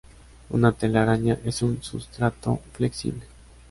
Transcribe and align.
Una 0.49 0.71
telaraña 0.71 1.37
es 1.45 1.61
un 1.61 1.83
sustrato 1.83 2.59
flexible. 2.73 3.21